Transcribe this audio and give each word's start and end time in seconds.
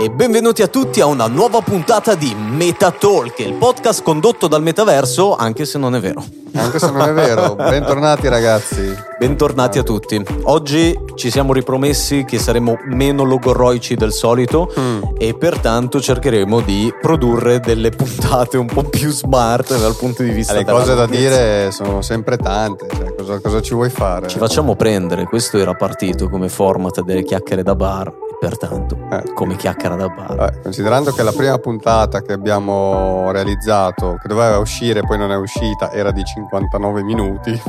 e 0.00 0.08
benvenuti 0.08 0.62
a 0.62 0.66
tutti 0.66 1.02
a 1.02 1.06
una 1.06 1.26
nuova 1.26 1.60
puntata 1.60 2.14
di 2.14 2.34
Metatalk, 2.34 3.38
il 3.40 3.52
podcast 3.52 4.02
condotto 4.02 4.48
dal 4.48 4.62
metaverso, 4.62 5.36
anche 5.36 5.66
se 5.66 5.76
non 5.76 5.94
è 5.94 6.00
vero. 6.00 6.24
Anche 6.54 6.78
se 6.78 6.90
non 6.90 7.02
è 7.06 7.12
vero. 7.12 7.52
Bentornati 7.68 8.26
ragazzi. 8.28 8.96
Bentornati 9.18 9.78
a 9.78 9.82
tutti. 9.82 10.24
Oggi 10.44 10.98
ci 11.16 11.30
siamo 11.30 11.52
ripromessi 11.52 12.24
che 12.24 12.38
saremo 12.38 12.78
meno 12.86 13.24
logorroici 13.24 13.94
del 13.94 14.14
solito 14.14 14.72
mm. 14.80 15.02
e 15.18 15.34
pertanto 15.34 16.00
cercheremo 16.00 16.60
di 16.60 16.90
produrre 16.98 17.60
delle 17.60 17.90
puntate 17.90 18.56
un 18.56 18.68
po' 18.68 18.84
più 18.84 19.10
smart 19.10 19.78
dal 19.78 19.96
punto 19.96 20.22
di 20.22 20.30
vista 20.30 20.54
Le 20.54 20.64
cose 20.64 20.94
da 20.94 21.04
dire 21.04 21.70
sono 21.72 22.00
sempre 22.00 22.38
tante, 22.38 22.86
cioè, 22.90 23.14
cosa, 23.14 23.38
cosa 23.38 23.60
ci 23.60 23.74
vuoi 23.74 23.90
fare? 23.90 24.28
Ci 24.28 24.38
facciamo 24.38 24.76
prendere, 24.76 25.24
questo 25.24 25.58
era 25.58 25.74
partito 25.74 26.30
come 26.30 26.48
format 26.48 27.02
delle 27.02 27.22
chiacchiere 27.22 27.62
da 27.62 27.74
bar 27.74 28.28
pertanto 28.40 28.96
eh. 29.12 29.34
come 29.34 29.54
chiacchiera 29.54 29.94
da 29.96 30.08
bar. 30.08 30.40
Eh, 30.40 30.62
considerando 30.62 31.12
che 31.12 31.22
la 31.22 31.32
prima 31.32 31.58
puntata 31.58 32.22
che 32.22 32.32
abbiamo 32.32 33.30
realizzato, 33.30 34.16
che 34.20 34.28
doveva 34.28 34.58
uscire 34.58 35.00
e 35.00 35.02
poi 35.06 35.18
non 35.18 35.30
è 35.30 35.36
uscita, 35.36 35.92
era 35.92 36.10
di 36.10 36.24
59 36.24 37.02
minuti. 37.02 37.50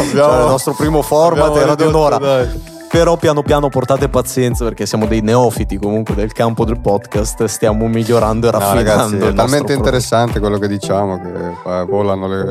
abbiamo, 0.00 0.32
cioè, 0.32 0.42
il 0.42 0.48
nostro 0.48 0.74
primo 0.74 1.00
format 1.00 1.56
era 1.56 1.76
di 1.76 1.84
un'ora. 1.84 2.18
Dai. 2.18 2.74
Però 2.88 3.16
piano 3.16 3.42
piano 3.42 3.68
portate 3.68 4.08
pazienza 4.08 4.64
perché 4.64 4.86
siamo 4.86 5.06
dei 5.06 5.20
neofiti 5.20 5.78
comunque 5.78 6.14
del 6.14 6.32
campo 6.32 6.64
del 6.64 6.80
podcast, 6.80 7.44
stiamo 7.44 7.86
migliorando 7.88 8.48
e 8.48 8.50
raffinando. 8.50 8.82
No, 8.82 8.96
ragazzi, 8.96 9.16
è 9.16 9.34
talmente 9.34 9.72
interessante 9.72 10.40
quello 10.40 10.58
che 10.58 10.68
diciamo 10.68 11.20
che 11.20 11.80
eh, 11.80 11.84
volano 11.84 12.26
le, 12.26 12.50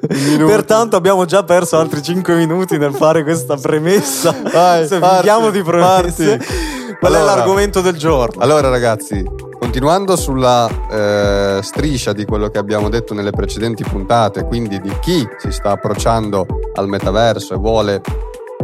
Pertanto 0.46 0.96
abbiamo 0.96 1.24
già 1.24 1.42
perso 1.42 1.78
altri 1.78 2.02
5 2.02 2.34
minuti 2.34 2.78
nel 2.78 2.94
fare 2.94 3.22
questa 3.22 3.56
premessa. 3.56 4.34
Vai, 4.52 4.86
Se 4.86 4.98
parti, 4.98 5.50
di 5.50 5.62
premesse. 5.62 6.38
Qual 6.98 7.14
allora, 7.14 7.32
è 7.32 7.36
l'argomento 7.36 7.80
del 7.80 7.96
giorno? 7.96 8.42
Allora 8.42 8.68
ragazzi, 8.70 9.24
continuando 9.58 10.16
sulla 10.16 10.68
eh, 10.90 11.60
striscia 11.62 12.12
di 12.12 12.24
quello 12.24 12.48
che 12.48 12.58
abbiamo 12.58 12.88
detto 12.88 13.14
nelle 13.14 13.30
precedenti 13.30 13.84
puntate, 13.84 14.44
quindi 14.44 14.80
di 14.80 14.92
chi 15.00 15.24
si 15.36 15.52
sta 15.52 15.70
approcciando 15.70 16.46
al 16.74 16.88
metaverso 16.88 17.54
e 17.54 17.56
vuole 17.56 18.00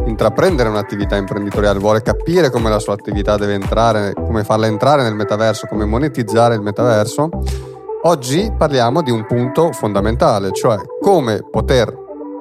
intraprendere 0.06 0.69
un'attività 0.69 1.16
imprenditoriale, 1.16 1.78
vuole 1.78 2.02
capire 2.02 2.50
come 2.50 2.70
la 2.70 2.78
sua 2.78 2.94
attività 2.94 3.36
deve 3.36 3.55
entrare, 3.55 4.12
come 4.12 4.44
farla 4.44 4.66
entrare 4.66 5.02
nel 5.02 5.14
metaverso, 5.14 5.66
come 5.66 5.84
monetizzare 5.84 6.55
il 6.55 6.61
metaverso, 6.61 7.28
oggi 8.02 8.52
parliamo 8.56 9.02
di 9.02 9.11
un 9.11 9.27
punto 9.27 9.72
fondamentale, 9.72 10.52
cioè 10.52 10.78
come 11.00 11.42
poter 11.50 11.92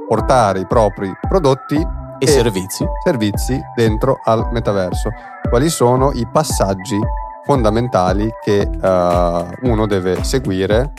portare 0.08 0.60
i 0.60 0.68
propri 0.68 1.12
prodotti 1.28 1.76
e, 1.76 1.86
e 2.20 2.28
servizi. 2.28 2.86
servizi 3.04 3.60
dentro 3.76 4.20
al 4.24 4.50
metaverso. 4.52 5.10
Quali 5.50 5.70
sono 5.70 6.12
i 6.14 6.28
passaggi 6.32 7.00
fondamentali 7.46 8.30
che 8.42 8.70
uh, 8.70 9.68
uno 9.70 9.86
deve 9.86 10.24
seguire 10.24 10.92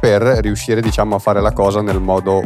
per 0.00 0.22
riuscire 0.22 0.80
diciamo, 0.80 1.16
a 1.16 1.18
fare 1.18 1.40
la 1.40 1.52
cosa 1.52 1.82
nel 1.82 2.00
modo 2.00 2.42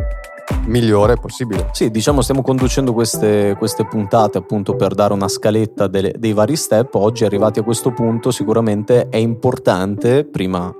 migliore 0.67 1.17
possibile. 1.17 1.69
Sì, 1.73 1.91
diciamo 1.91 2.23
stiamo 2.23 2.43
conducendo 2.43 2.93
queste, 2.93 3.55
queste 3.59 3.87
puntate 3.87 4.39
appunto 4.39 4.77
per 4.77 4.95
dare 4.95 5.13
una 5.13 5.29
scaletta 5.29 5.87
delle, 5.87 6.15
dei 6.17 6.33
vari 6.33 6.57
step. 6.57 6.95
Oggi 6.95 7.25
arrivati 7.25 7.59
a 7.59 7.63
questo 7.63 7.93
punto 7.93 8.31
sicuramente 8.31 9.09
è 9.09 9.17
importante 9.17 10.25
prima, 10.25 10.75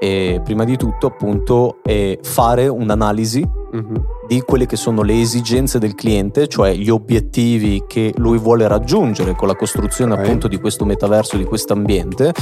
eh, 0.00 0.40
prima 0.44 0.64
di 0.64 0.76
tutto 0.76 1.06
appunto 1.06 1.78
eh, 1.82 2.18
fare 2.22 2.68
un'analisi 2.68 3.46
mm-hmm. 3.74 3.94
di 4.26 4.40
quelle 4.42 4.66
che 4.66 4.76
sono 4.76 5.02
le 5.02 5.20
esigenze 5.20 5.78
del 5.78 5.94
cliente, 5.94 6.48
cioè 6.48 6.74
gli 6.74 6.90
obiettivi 6.90 7.84
che 7.86 8.12
lui 8.16 8.38
vuole 8.38 8.68
raggiungere 8.68 9.34
con 9.34 9.48
la 9.48 9.56
costruzione 9.56 10.12
okay. 10.12 10.24
appunto 10.24 10.48
di 10.48 10.58
questo 10.58 10.84
metaverso, 10.84 11.36
di 11.36 11.44
questo 11.44 11.72
ambiente 11.72 12.32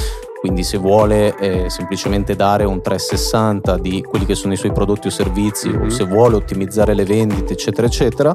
quindi 0.44 0.62
se 0.62 0.76
vuole 0.76 1.34
eh, 1.38 1.70
semplicemente 1.70 2.36
dare 2.36 2.64
un 2.64 2.82
360 2.82 3.78
di 3.78 4.02
quelli 4.02 4.26
che 4.26 4.34
sono 4.34 4.52
i 4.52 4.58
suoi 4.58 4.72
prodotti 4.72 5.06
o 5.06 5.10
servizi 5.10 5.70
mm-hmm. 5.70 5.86
o 5.86 5.88
se 5.88 6.04
vuole 6.04 6.36
ottimizzare 6.36 6.92
le 6.92 7.04
vendite 7.04 7.54
eccetera 7.54 7.86
eccetera 7.86 8.30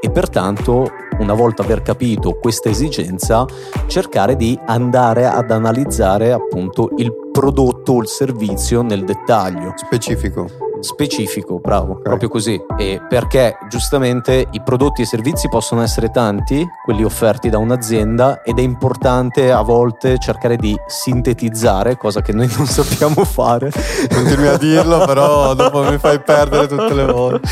e 0.00 0.10
pertanto 0.10 0.90
una 1.18 1.34
volta 1.34 1.62
aver 1.62 1.82
capito 1.82 2.38
questa 2.38 2.70
esigenza 2.70 3.44
cercare 3.88 4.36
di 4.36 4.58
andare 4.64 5.26
ad 5.26 5.50
analizzare 5.50 6.32
appunto 6.32 6.92
il 6.96 7.12
prodotto 7.30 7.92
o 7.92 8.00
il 8.00 8.08
servizio 8.08 8.82
nel 8.82 9.04
dettaglio 9.04 9.72
specifico 9.76 10.68
specifico, 10.80 11.58
bravo, 11.58 11.92
okay. 11.92 12.02
proprio 12.02 12.28
così. 12.28 12.60
E 12.76 13.00
perché 13.08 13.56
giustamente 13.68 14.46
i 14.50 14.60
prodotti 14.62 15.02
e 15.02 15.04
i 15.04 15.06
servizi 15.06 15.48
possono 15.48 15.82
essere 15.82 16.10
tanti, 16.10 16.66
quelli 16.84 17.04
offerti 17.04 17.48
da 17.48 17.58
un'azienda, 17.58 18.42
ed 18.42 18.58
è 18.58 18.62
importante 18.62 19.52
a 19.52 19.62
volte 19.62 20.18
cercare 20.18 20.56
di 20.56 20.76
sintetizzare, 20.86 21.96
cosa 21.96 22.22
che 22.22 22.32
noi 22.32 22.50
non 22.56 22.66
sappiamo 22.66 23.24
fare. 23.24 23.70
Continui 24.12 24.48
a 24.48 24.56
dirlo, 24.56 25.04
però 25.04 25.54
dopo 25.54 25.82
mi 25.82 25.98
fai 25.98 26.20
perdere 26.20 26.66
tutte 26.66 26.94
le 26.94 27.04
volte. 27.04 27.48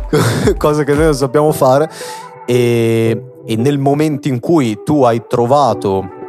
cosa 0.58 0.84
che 0.84 0.94
noi 0.94 1.04
non 1.04 1.14
sappiamo 1.14 1.52
fare. 1.52 1.90
E, 2.46 3.24
e 3.46 3.56
nel 3.56 3.78
momento 3.78 4.28
in 4.28 4.38
cui 4.38 4.82
tu 4.84 5.02
hai 5.02 5.24
trovato 5.26 6.22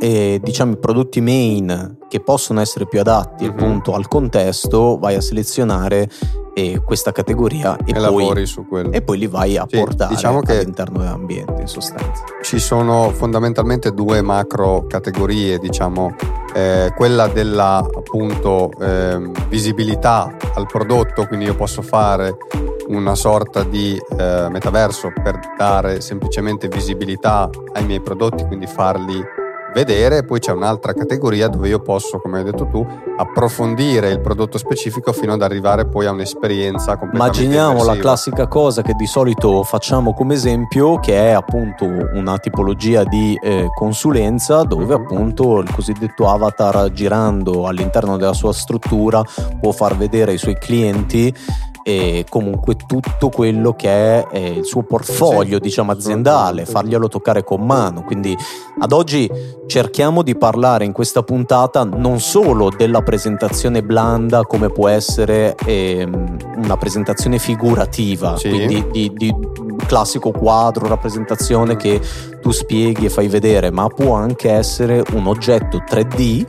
eh, 0.00 0.40
diciamo 0.42 0.72
i 0.72 0.78
prodotti 0.78 1.20
main 1.20 1.98
che 2.08 2.20
possono 2.20 2.60
essere 2.60 2.86
più 2.86 2.98
adatti 3.00 3.44
mm-hmm. 3.44 3.52
appunto 3.52 3.94
al 3.94 4.08
contesto, 4.08 4.98
vai 4.98 5.14
a 5.14 5.20
selezionare 5.20 6.08
eh, 6.54 6.82
questa 6.84 7.12
categoria 7.12 7.76
e, 7.76 7.92
e, 7.94 8.08
poi, 8.08 8.48
e, 8.90 9.02
poi, 9.02 9.18
li 9.18 9.26
vai 9.26 9.56
a 9.56 9.66
sì, 9.68 9.76
portare 9.76 10.14
diciamo 10.14 10.40
all'interno 10.44 10.98
dell'ambiente 10.98 11.60
in 11.60 11.68
sostanza. 11.68 12.24
Ci 12.42 12.58
sono 12.58 13.10
fondamentalmente 13.10 13.92
due 13.92 14.22
macro 14.22 14.86
categorie, 14.88 15.58
diciamo, 15.58 16.16
eh, 16.54 16.92
quella 16.96 17.28
della 17.28 17.76
appunto 17.78 18.70
eh, 18.80 19.30
visibilità 19.48 20.34
al 20.54 20.66
prodotto, 20.66 21.26
quindi 21.26 21.44
io 21.44 21.54
posso 21.54 21.82
fare 21.82 22.36
una 22.88 23.14
sorta 23.14 23.62
di 23.62 23.96
eh, 24.18 24.48
metaverso 24.50 25.12
per 25.22 25.38
dare 25.56 26.00
semplicemente 26.00 26.66
visibilità 26.66 27.48
ai 27.74 27.84
miei 27.84 28.00
prodotti, 28.00 28.44
quindi 28.46 28.66
farli 28.66 29.22
vedere, 29.74 30.24
poi 30.24 30.38
c'è 30.40 30.52
un'altra 30.52 30.92
categoria 30.92 31.48
dove 31.48 31.68
io 31.68 31.80
posso, 31.80 32.18
come 32.18 32.38
hai 32.38 32.44
detto 32.44 32.66
tu, 32.66 32.86
approfondire 33.16 34.10
il 34.10 34.20
prodotto 34.20 34.58
specifico 34.58 35.12
fino 35.12 35.32
ad 35.32 35.42
arrivare 35.42 35.86
poi 35.86 36.06
a 36.06 36.12
un'esperienza 36.12 36.96
completamente 36.96 37.38
Immaginiamo 37.40 37.70
immersiva. 37.70 37.94
la 37.94 38.00
classica 38.00 38.46
cosa 38.46 38.82
che 38.82 38.94
di 38.94 39.06
solito 39.06 39.62
facciamo 39.62 40.14
come 40.14 40.34
esempio, 40.34 40.98
che 40.98 41.16
è 41.16 41.30
appunto 41.30 41.84
una 41.84 42.38
tipologia 42.38 43.04
di 43.04 43.38
eh, 43.42 43.68
consulenza 43.74 44.62
dove 44.62 44.84
mm-hmm. 44.84 45.02
appunto 45.02 45.58
il 45.58 45.72
cosiddetto 45.72 46.28
avatar 46.28 46.90
girando 46.92 47.66
all'interno 47.66 48.16
della 48.16 48.32
sua 48.32 48.52
struttura 48.52 49.22
può 49.60 49.72
far 49.72 49.96
vedere 49.96 50.32
ai 50.32 50.38
suoi 50.38 50.56
clienti 50.58 51.34
e 51.82 52.24
comunque 52.28 52.76
tutto 52.76 53.28
quello 53.28 53.74
che 53.74 53.88
è 53.88 54.26
eh, 54.32 54.48
il 54.58 54.64
suo 54.64 54.82
portfolio 54.82 55.54
sì, 55.54 55.60
diciamo 55.60 55.92
aziendale, 55.92 56.64
farglielo 56.64 57.08
toccare 57.08 57.44
con 57.44 57.64
mano. 57.64 58.02
Quindi 58.02 58.36
ad 58.80 58.92
oggi 58.92 59.30
cerchiamo 59.66 60.22
di 60.22 60.36
parlare 60.36 60.84
in 60.84 60.92
questa 60.92 61.22
puntata 61.22 61.84
non 61.84 62.20
solo 62.20 62.70
della 62.70 63.02
presentazione 63.02 63.82
blanda 63.82 64.42
come 64.42 64.70
può 64.70 64.88
essere 64.88 65.54
ehm, 65.64 66.36
una 66.56 66.76
presentazione 66.76 67.38
figurativa, 67.38 68.36
sì. 68.36 68.48
quindi 68.48 68.86
di, 68.90 69.12
di 69.14 69.34
classico 69.86 70.30
quadro, 70.30 70.86
rappresentazione 70.86 71.76
che 71.76 72.00
tu 72.40 72.50
spieghi 72.50 73.06
e 73.06 73.10
fai 73.10 73.28
vedere, 73.28 73.70
ma 73.70 73.86
può 73.88 74.14
anche 74.14 74.50
essere 74.50 75.02
un 75.12 75.26
oggetto 75.26 75.78
3D 75.78 76.46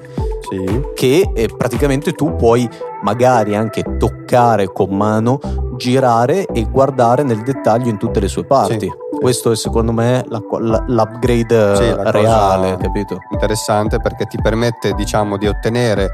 sì. 0.50 0.82
che 0.96 1.30
eh, 1.34 1.50
praticamente 1.56 2.14
tu 2.14 2.36
puoi 2.36 2.68
magari 3.04 3.56
anche 3.56 3.98
toccare 3.98 4.72
con 4.72 4.96
mano, 4.96 5.40
girare 5.78 6.46
e 6.46 6.64
guardare 6.70 7.24
nel 7.24 7.42
dettaglio 7.42 7.90
in 7.90 7.98
tutte 7.98 8.20
le 8.20 8.28
sue 8.28 8.46
parti. 8.46 8.88
Sì. 8.88 8.92
Questo 9.20 9.52
è 9.52 9.56
secondo 9.56 9.92
me 9.92 10.24
la, 10.28 10.42
la, 10.60 10.84
l'upgrade 10.88 11.76
sì, 11.76 11.90
la 11.90 12.10
reale, 12.10 12.78
capito? 12.78 13.18
Interessante 13.32 14.00
perché 14.00 14.26
ti 14.26 14.40
permette, 14.42 14.94
diciamo, 14.94 15.38
di 15.38 15.48
ottenere 15.48 16.10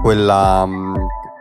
quella, 0.00 0.64
mm, 0.64 0.94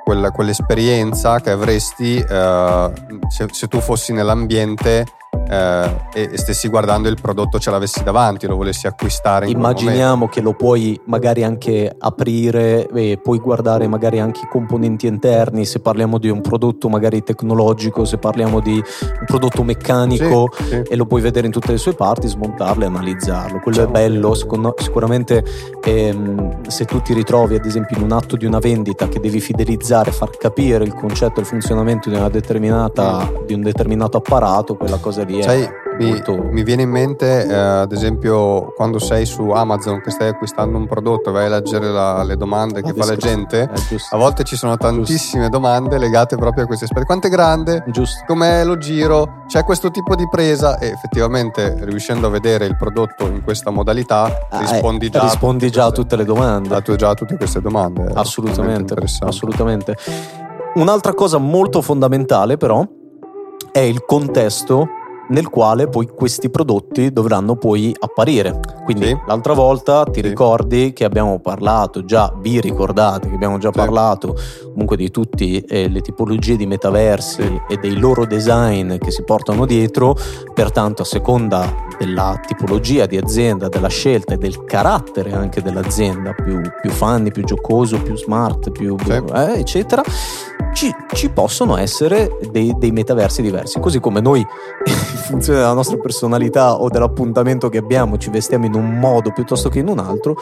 quella, 0.03 0.31
quell'esperienza 0.31 1.39
che 1.39 1.51
avresti 1.51 2.17
eh, 2.17 2.91
se, 3.27 3.47
se 3.51 3.67
tu 3.67 3.79
fossi 3.79 4.13
nell'ambiente 4.13 5.05
eh, 5.49 6.05
e 6.13 6.37
stessi 6.37 6.67
guardando 6.67 7.09
il 7.09 7.17
prodotto 7.19 7.59
ce 7.59 7.71
l'avessi 7.71 8.03
davanti, 8.03 8.47
lo 8.47 8.55
volessi 8.55 8.87
acquistare. 8.87 9.49
Immaginiamo 9.49 10.27
che 10.27 10.41
lo 10.41 10.53
puoi 10.53 10.99
magari 11.05 11.43
anche 11.43 11.93
aprire 11.97 12.87
e 12.87 13.19
puoi 13.21 13.39
guardare 13.39 13.87
magari 13.87 14.19
anche 14.19 14.41
i 14.43 14.47
componenti 14.49 15.07
interni, 15.07 15.65
se 15.65 15.79
parliamo 15.79 16.17
di 16.17 16.29
un 16.29 16.41
prodotto 16.41 16.89
magari 16.89 17.23
tecnologico, 17.23 18.05
se 18.05 18.17
parliamo 18.17 18.59
di 18.59 18.75
un 18.75 19.25
prodotto 19.25 19.63
meccanico 19.63 20.49
sì, 20.53 20.63
sì. 20.63 20.81
e 20.89 20.95
lo 20.95 21.05
puoi 21.05 21.21
vedere 21.21 21.47
in 21.47 21.51
tutte 21.51 21.71
le 21.71 21.77
sue 21.77 21.93
parti, 21.93 22.27
smontarlo 22.27 22.83
e 22.83 22.87
analizzarlo. 22.87 23.59
Quello 23.59 23.77
Ciao. 23.77 23.87
è 23.87 23.91
bello, 23.91 24.33
secondo, 24.33 24.73
sicuramente 24.77 25.43
ehm, 25.83 26.61
se 26.67 26.85
tu 26.85 27.01
ti 27.01 27.13
ritrovi 27.13 27.55
ad 27.55 27.65
esempio 27.65 27.97
in 27.97 28.03
un 28.03 28.11
atto 28.11 28.35
di 28.35 28.45
una 28.45 28.59
vendita 28.59 29.07
che 29.07 29.19
devi 29.19 29.39
fidelizzare, 29.39 30.11
far 30.11 30.29
capire 30.37 30.83
il 30.83 30.93
concetto 30.93 31.39
e 31.39 31.41
il 31.41 31.47
funzionamento 31.47 32.09
di, 32.09 32.15
una 32.15 32.29
determinata, 32.29 33.31
di 33.45 33.53
un 33.53 33.61
determinato 33.61 34.17
apparato, 34.17 34.75
quella 34.75 34.97
cosa 34.97 35.23
lì 35.23 35.30
Sai, 35.41 35.67
Mi, 35.97 36.09
molto... 36.09 36.35
mi 36.49 36.63
viene 36.63 36.81
in 36.83 36.89
mente, 36.89 37.45
eh, 37.45 37.53
ad 37.53 37.91
esempio, 37.91 38.73
quando 38.75 38.97
sei 38.97 39.25
su 39.25 39.49
Amazon 39.49 40.01
che 40.01 40.09
stai 40.09 40.29
acquistando 40.29 40.77
un 40.77 40.87
prodotto 40.87 41.29
e 41.29 41.33
vai 41.33 41.45
a 41.45 41.49
leggere 41.49 41.89
la, 41.89 42.23
le 42.23 42.37
domande 42.37 42.79
Ah, 42.79 42.81
che 42.83 42.93
fa 42.93 43.05
la 43.05 43.15
gente, 43.17 43.69
Eh, 43.71 43.97
a 44.11 44.17
volte 44.17 44.43
ci 44.43 44.55
sono 44.55 44.77
tantissime 44.77 45.49
domande 45.49 45.97
legate 45.97 46.37
proprio 46.37 46.63
a 46.63 46.67
questi 46.67 46.85
aspetti. 46.85 47.05
Quanto 47.05 47.27
è 47.27 47.29
grande? 47.29 47.83
Giusto. 47.87 48.23
Com'è 48.25 48.63
lo 48.63 48.77
giro? 48.77 49.43
C'è 49.47 49.63
questo 49.63 49.91
tipo 49.91 50.15
di 50.15 50.27
presa? 50.29 50.77
E 50.79 50.87
effettivamente, 50.87 51.75
riuscendo 51.81 52.27
a 52.27 52.29
vedere 52.29 52.65
il 52.65 52.75
prodotto 52.77 53.27
in 53.27 53.43
questa 53.43 53.69
modalità, 53.69 54.47
Ah, 54.49 54.59
rispondi 54.59 55.05
eh, 55.07 55.09
già, 55.09 55.21
rispondi 55.21 55.69
già 55.69 55.81
a 55.81 55.85
queste- 55.91 56.01
tutte 56.01 56.15
le 56.15 56.25
domande. 56.25 56.73
a 56.75 56.81
tu- 56.81 56.95
già 56.95 57.09
a 57.09 57.13
tutte 57.13 57.35
queste 57.37 57.61
domande. 57.61 58.09
Assolutamente, 58.13 58.95
assolutamente. 59.19 59.95
Un'altra 60.75 61.13
cosa 61.13 61.37
molto 61.37 61.81
fondamentale 61.81 62.55
però 62.57 62.83
è 63.73 63.79
il 63.79 64.03
contesto 64.05 64.87
nel 65.31 65.49
quale 65.49 65.87
poi 65.87 66.07
questi 66.07 66.49
prodotti 66.49 67.11
dovranno 67.11 67.55
poi 67.55 67.93
apparire. 67.97 68.59
Quindi 68.83 69.07
Sì. 69.07 69.17
l'altra 69.27 69.53
volta 69.53 70.03
ti 70.03 70.21
Sì. 70.21 70.27
ricordi 70.27 70.93
che 70.93 71.03
abbiamo 71.05 71.39
parlato 71.39 72.03
già, 72.05 72.33
vi 72.39 72.59
ricordate 72.61 73.29
che 73.29 73.35
abbiamo 73.35 73.57
già 73.57 73.71
Sì. 73.71 73.77
parlato 73.79 74.35
comunque 74.71 74.95
di 74.97 75.09
tutte 75.09 75.63
le 75.67 76.01
tipologie 76.01 76.55
di 76.55 76.65
metaversi 76.65 77.61
e 77.67 77.77
dei 77.77 77.97
loro 77.97 78.25
design 78.25 78.97
che 78.97 79.11
si 79.11 79.23
portano 79.23 79.65
dietro, 79.65 80.15
pertanto 80.53 81.01
a 81.01 81.05
seconda 81.05 81.73
della 81.97 82.39
tipologia 82.45 83.05
di 83.05 83.17
azienda, 83.17 83.67
della 83.69 83.87
scelta 83.89 84.33
e 84.33 84.37
del 84.37 84.63
carattere 84.65 85.33
anche 85.33 85.61
dell'azienda, 85.61 86.33
più, 86.33 86.59
più 86.81 86.89
funny, 86.89 87.31
più 87.31 87.43
giocoso, 87.43 88.01
più 88.01 88.15
smart, 88.17 88.71
più 88.71 88.95
eh, 89.07 89.59
eccetera, 89.59 90.01
ci, 90.81 90.95
ci 91.13 91.29
possono 91.29 91.77
essere 91.77 92.39
dei, 92.49 92.73
dei 92.75 92.91
metaversi 92.91 93.43
diversi. 93.43 93.79
Così 93.79 93.99
come 93.99 94.19
noi, 94.19 94.39
in 94.83 94.93
funzione 94.93 95.59
della 95.59 95.73
nostra 95.73 95.97
personalità 95.97 96.73
o 96.73 96.89
dell'appuntamento 96.89 97.69
che 97.69 97.77
abbiamo, 97.77 98.17
ci 98.17 98.31
vestiamo 98.31 98.65
in 98.65 98.73
un 98.73 98.97
modo 98.97 99.31
piuttosto 99.31 99.69
che 99.69 99.77
in 99.77 99.89
un 99.89 99.99
altro, 99.99 100.35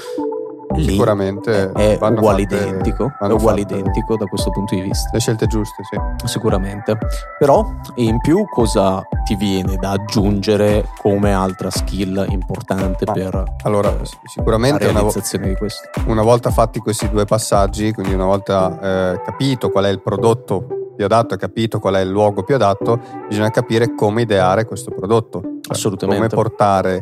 lì 0.75 0.83
Sicuramente 0.92 1.71
è 1.71 1.98
vanno 1.98 2.19
uguale 2.19 2.44
fatte- 2.44 2.56
identico, 2.68 3.12
è 3.19 3.25
uguale 3.25 3.62
identico 3.62 4.16
da 4.18 4.25
questo 4.25 4.50
punto 4.51 4.75
di 4.75 4.81
vista. 4.81 5.10
Le 5.12 5.19
scelte 5.19 5.48
giuste, 5.48 5.83
sì. 5.83 6.27
Sicuramente. 6.27 6.98
Però 7.38 7.66
in 7.95 8.19
più 8.19 8.45
cosa 8.50 9.01
ti 9.25 9.36
viene 9.36 9.75
da 9.77 9.92
aggiungere 9.92 10.86
come 11.01 11.33
altra 11.33 11.69
skill 11.69 12.25
importante 12.30 13.06
Ma, 13.06 13.12
per 13.13 13.44
Allora, 13.63 13.89
eh, 13.89 14.06
s- 14.06 14.13
la 14.13 14.19
sicuramente 14.25 14.83
una, 14.83 14.94
vo- 14.94 14.98
realizzazione 15.07 15.48
di 15.50 15.56
questo? 15.56 15.89
una 16.07 16.21
volta 16.24 16.51
fatti 16.51 16.80
questi 16.80 17.10
due 17.10 17.25
passaggi, 17.25 17.92
quindi 17.94 18.13
una 18.13 18.25
volta 18.25 18.80
eh, 19.13 19.21
capito 19.24 19.69
qual 19.69 19.86
è 19.86 19.89
il 19.89 20.01
prodotto 20.01 20.66
più 20.95 21.06
adatto 21.06 21.33
e 21.33 21.38
capito 21.38 21.80
qual 21.80 21.95
è 21.95 22.00
il 22.01 22.10
luogo 22.10 22.44
più 22.44 22.56
adatto, 22.56 23.00
bisogna 23.27 23.50
capire 23.51 23.95
come 23.95 24.21
ideare 24.24 24.66
questo 24.66 24.92
prodotto. 24.92 25.39
Cioè, 25.62 25.74
Assolutamente. 25.74 26.27
Come 26.30 26.44
portare 26.44 27.00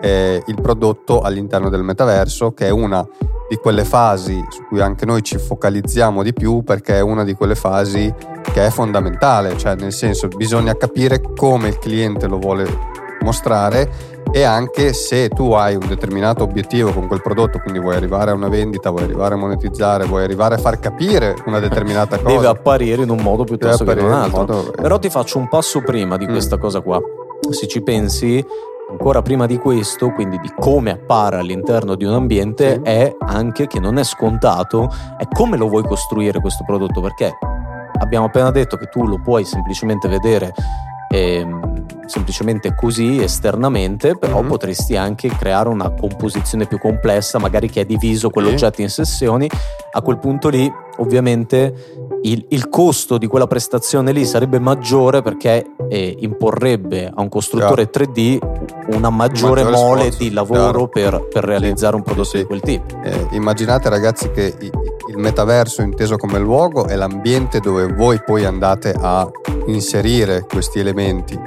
eh, 0.00 0.42
il 0.46 0.60
prodotto 0.60 1.20
all'interno 1.20 1.68
del 1.68 1.82
metaverso, 1.82 2.52
che 2.52 2.66
è 2.66 2.70
una 2.70 3.06
di 3.48 3.56
quelle 3.56 3.84
fasi 3.84 4.42
su 4.48 4.64
cui 4.68 4.80
anche 4.80 5.04
noi 5.04 5.22
ci 5.22 5.36
focalizziamo 5.36 6.22
di 6.22 6.32
più 6.32 6.62
perché 6.62 6.96
è 6.96 7.00
una 7.00 7.24
di 7.24 7.34
quelle 7.34 7.56
fasi 7.56 8.12
che 8.52 8.66
è 8.66 8.70
fondamentale, 8.70 9.56
cioè 9.58 9.74
nel 9.74 9.92
senso 9.92 10.28
bisogna 10.28 10.74
capire 10.76 11.20
come 11.36 11.68
il 11.68 11.78
cliente 11.78 12.26
lo 12.28 12.38
vuole 12.38 12.64
mostrare 13.22 14.18
e 14.32 14.44
anche 14.44 14.92
se 14.92 15.28
tu 15.28 15.50
hai 15.52 15.74
un 15.74 15.86
determinato 15.88 16.44
obiettivo 16.44 16.92
con 16.92 17.08
quel 17.08 17.20
prodotto, 17.20 17.58
quindi 17.58 17.80
vuoi 17.80 17.96
arrivare 17.96 18.30
a 18.30 18.34
una 18.34 18.48
vendita, 18.48 18.90
vuoi 18.90 19.02
arrivare 19.02 19.34
a 19.34 19.36
monetizzare, 19.36 20.04
vuoi 20.04 20.22
arrivare 20.22 20.54
a 20.54 20.58
far 20.58 20.78
capire 20.78 21.34
una 21.46 21.58
determinata 21.58 22.16
cosa, 22.22 22.36
Deve 22.36 22.46
apparire 22.46 23.02
in 23.02 23.10
un 23.10 23.20
modo 23.20 23.42
piuttosto 23.44 23.84
che 23.84 23.90
in 23.92 23.98
un 23.98 24.04
apparire 24.12 24.28
in 24.28 24.38
altro. 24.38 24.54
modo- 24.56 24.70
Però 24.70 24.98
ti 25.00 25.10
faccio 25.10 25.38
un 25.38 25.48
passo 25.48 25.82
prima 25.82 26.16
di 26.16 26.26
Mm. 26.26 26.30
questa 26.30 26.56
cosa 26.58 26.80
qua. 26.80 27.00
Se 27.50 27.66
ci 27.66 27.82
pensi, 27.82 28.44
ancora 28.90 29.22
prima 29.22 29.46
di 29.46 29.56
questo, 29.58 30.10
quindi 30.12 30.38
di 30.38 30.52
come 30.58 30.90
appare 30.90 31.36
all'interno 31.38 31.94
di 31.94 32.04
un 32.04 32.12
ambiente, 32.14 32.74
Sì. 32.74 32.80
è 32.82 33.14
anche 33.20 33.66
che 33.66 33.78
non 33.80 33.98
è 33.98 34.04
scontato, 34.04 34.88
è 35.16 35.26
come 35.32 35.56
lo 35.56 35.68
vuoi 35.68 35.82
costruire 35.84 36.40
questo 36.40 36.64
prodotto, 36.64 37.00
perché 37.00 37.32
abbiamo 38.00 38.26
appena 38.26 38.50
detto 38.50 38.76
che 38.76 38.86
tu 38.86 39.06
lo 39.06 39.20
puoi 39.20 39.44
semplicemente 39.44 40.08
vedere 40.08 40.52
ehm, 41.12 41.86
semplicemente 42.06 42.72
così 42.76 43.20
esternamente, 43.20 44.16
però 44.16 44.42
Mhm. 44.42 44.48
potresti 44.48 44.96
anche 44.96 45.28
creare 45.28 45.68
una 45.68 45.90
composizione 45.90 46.66
più 46.66 46.78
complessa, 46.78 47.40
magari 47.40 47.68
che 47.68 47.80
è 47.80 47.84
diviso 47.84 48.30
quell'oggetto 48.30 48.80
in 48.80 48.88
sessioni. 48.90 49.48
A 49.92 50.00
quel 50.02 50.18
punto 50.18 50.48
lì, 50.48 50.72
ovviamente, 50.98 51.74
il, 52.22 52.44
il 52.48 52.68
costo 52.68 53.18
di 53.18 53.26
quella 53.26 53.46
prestazione 53.46 54.12
lì 54.12 54.24
sarebbe 54.24 54.58
maggiore 54.58 55.22
perché 55.22 55.64
eh, 55.88 56.16
imporrebbe 56.20 57.10
a 57.12 57.20
un 57.20 57.28
costruttore 57.28 57.90
3D 57.90 58.38
una 58.94 59.10
maggiore, 59.10 59.62
maggiore 59.62 59.84
mole 59.84 60.00
sforzo, 60.02 60.18
di 60.18 60.32
lavoro 60.32 60.88
chiaro. 60.88 61.18
per, 61.18 61.28
per 61.28 61.44
realizzare 61.44 61.96
un 61.96 62.02
prodotto 62.02 62.28
sì. 62.28 62.38
di 62.38 62.44
quel 62.44 62.60
tipo. 62.60 63.00
Eh, 63.02 63.28
immaginate 63.32 63.88
ragazzi 63.88 64.30
che 64.30 64.54
il 64.60 65.16
metaverso 65.16 65.82
inteso 65.82 66.16
come 66.16 66.38
luogo 66.38 66.86
è 66.86 66.94
l'ambiente 66.94 67.60
dove 67.60 67.86
voi 67.86 68.20
poi 68.22 68.44
andate 68.44 68.94
a 68.96 69.28
inserire 69.66 70.44
questi 70.48 70.78
elementi. 70.78 71.38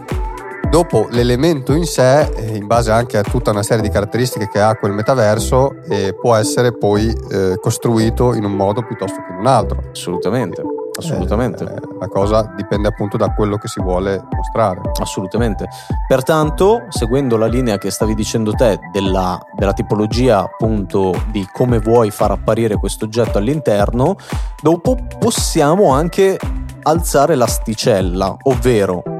Dopo 0.73 1.05
l'elemento 1.11 1.73
in 1.73 1.85
sé, 1.85 2.21
eh, 2.21 2.55
in 2.55 2.65
base 2.65 2.89
anche 2.89 3.19
a 3.19 3.21
tutta 3.21 3.51
una 3.51 3.61
serie 3.61 3.83
di 3.83 3.89
caratteristiche 3.89 4.49
che 4.49 4.59
ha 4.59 4.75
quel 4.75 4.91
metaverso, 4.91 5.75
eh, 5.87 6.15
può 6.19 6.33
essere 6.33 6.75
poi 6.75 7.15
eh, 7.29 7.59
costruito 7.61 8.33
in 8.33 8.43
un 8.43 8.53
modo 8.53 8.81
piuttosto 8.81 9.17
che 9.17 9.33
in 9.33 9.37
un 9.37 9.45
altro. 9.45 9.83
Assolutamente, 9.91 10.63
assolutamente. 10.97 11.63
Eh, 11.63 11.79
la 11.99 12.07
cosa 12.07 12.51
dipende 12.55 12.87
appunto 12.87 13.17
da 13.17 13.31
quello 13.35 13.57
che 13.57 13.67
si 13.67 13.83
vuole 13.83 14.19
mostrare. 14.35 14.81
Assolutamente. 14.99 15.67
Pertanto, 16.07 16.85
seguendo 16.89 17.37
la 17.37 17.45
linea 17.45 17.77
che 17.77 17.91
stavi 17.91 18.15
dicendo 18.15 18.53
te 18.53 18.79
della, 18.91 19.39
della 19.55 19.73
tipologia 19.73 20.39
appunto 20.39 21.13
di 21.29 21.47
come 21.53 21.77
vuoi 21.77 22.09
far 22.09 22.31
apparire 22.31 22.77
questo 22.77 23.05
oggetto 23.05 23.37
all'interno, 23.37 24.15
dopo 24.59 24.97
possiamo 25.19 25.91
anche 25.91 26.39
alzare 26.81 27.35
l'asticella, 27.35 28.35
ovvero 28.41 29.12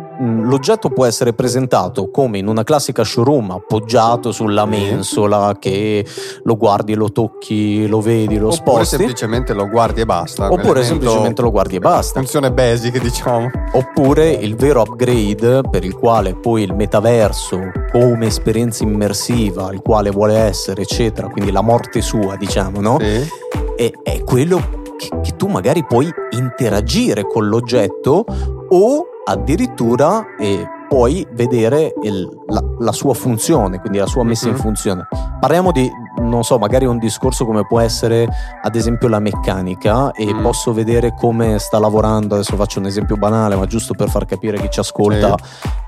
l'oggetto 0.43 0.89
può 0.89 1.05
essere 1.05 1.33
presentato 1.33 2.09
come 2.09 2.37
in 2.37 2.47
una 2.47 2.63
classica 2.63 3.03
showroom 3.03 3.51
appoggiato 3.51 4.31
sulla 4.31 4.65
mensola 4.65 5.55
che 5.59 6.05
lo 6.43 6.57
guardi, 6.57 6.93
lo 6.93 7.11
tocchi, 7.11 7.87
lo 7.87 8.01
vedi, 8.01 8.37
lo 8.37 8.47
Oppure 8.47 8.83
sposti. 8.83 8.95
semplicemente 8.97 9.53
lo 9.53 9.67
guardi 9.67 10.01
e 10.01 10.05
basta. 10.05 10.51
Oppure 10.51 10.83
semplicemente 10.83 11.41
lo 11.41 11.51
guardi 11.51 11.75
e 11.75 11.79
basta. 11.79 12.19
Funzione 12.19 12.51
basic, 12.51 12.99
diciamo. 13.01 13.49
Oppure 13.73 14.29
il 14.29 14.55
vero 14.55 14.81
upgrade 14.81 15.61
per 15.69 15.83
il 15.83 15.95
quale 15.95 16.35
poi 16.35 16.63
il 16.63 16.73
metaverso 16.73 17.59
come 17.91 18.27
esperienza 18.27 18.83
immersiva, 18.83 19.71
il 19.71 19.81
quale 19.81 20.09
vuole 20.09 20.35
essere, 20.37 20.81
eccetera, 20.81 21.27
quindi 21.27 21.51
la 21.51 21.61
morte 21.61 22.01
sua, 22.01 22.35
diciamo, 22.35 22.81
no? 22.81 22.97
Sì. 22.99 23.27
È, 23.75 23.91
è 24.03 24.23
quello 24.23 24.81
che, 24.97 25.09
che 25.21 25.35
tu 25.35 25.47
magari 25.47 25.83
puoi 25.85 26.09
interagire 26.31 27.23
con 27.23 27.47
l'oggetto 27.47 28.25
o 28.69 29.05
addirittura 29.25 30.25
eh, 30.39 30.65
puoi 30.87 31.25
vedere 31.31 31.93
il- 32.03 32.29
la, 32.47 32.61
la 32.79 32.91
sua 32.91 33.13
funzione, 33.13 33.79
quindi 33.79 33.97
la 33.97 34.05
sua 34.05 34.23
messa 34.23 34.47
in 34.47 34.53
Mhm. 34.53 34.59
funzione. 34.59 35.07
Parliamo 35.39 35.71
di, 35.71 35.89
non 36.19 36.43
so, 36.43 36.57
magari 36.57 36.85
un 36.85 36.97
discorso 36.97 37.45
come 37.45 37.65
può 37.65 37.79
essere 37.79 38.27
ad 38.61 38.75
esempio 38.75 39.07
la 39.07 39.19
meccanica 39.19 40.11
e 40.11 40.33
Mm. 40.33 40.41
posso 40.41 40.73
vedere 40.73 41.13
come 41.15 41.57
sta 41.59 41.79
lavorando, 41.79 42.35
adesso 42.35 42.55
faccio 42.55 42.79
un 42.79 42.85
esempio 42.85 43.15
banale, 43.15 43.55
ma 43.55 43.65
giusto 43.65 43.93
per 43.93 44.09
far 44.09 44.25
capire 44.25 44.59
chi 44.59 44.69
ci 44.69 44.79
ascolta 44.79 45.35